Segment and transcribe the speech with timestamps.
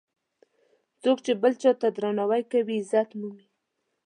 [1.01, 3.45] څوک چې بل ته درناوی کوي، عزت مومي.